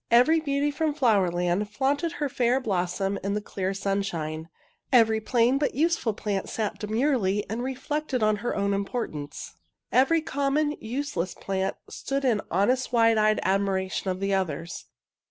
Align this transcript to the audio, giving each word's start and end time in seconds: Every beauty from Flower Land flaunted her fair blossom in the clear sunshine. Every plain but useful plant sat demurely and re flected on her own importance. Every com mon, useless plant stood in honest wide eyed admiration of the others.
Every 0.09 0.39
beauty 0.39 0.71
from 0.71 0.95
Flower 0.95 1.29
Land 1.29 1.69
flaunted 1.69 2.13
her 2.13 2.27
fair 2.27 2.59
blossom 2.59 3.19
in 3.23 3.35
the 3.35 3.39
clear 3.41 3.71
sunshine. 3.71 4.49
Every 4.91 5.19
plain 5.21 5.59
but 5.59 5.75
useful 5.75 6.15
plant 6.15 6.49
sat 6.49 6.79
demurely 6.79 7.45
and 7.47 7.61
re 7.61 7.75
flected 7.75 8.23
on 8.23 8.37
her 8.37 8.55
own 8.55 8.73
importance. 8.73 9.53
Every 9.91 10.21
com 10.23 10.55
mon, 10.55 10.71
useless 10.81 11.35
plant 11.35 11.75
stood 11.87 12.25
in 12.25 12.41
honest 12.49 12.91
wide 12.91 13.19
eyed 13.19 13.39
admiration 13.43 14.09
of 14.09 14.19
the 14.19 14.33
others. 14.33 14.85